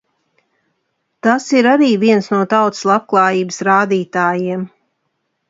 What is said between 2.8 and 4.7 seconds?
labklājības rādītājiem.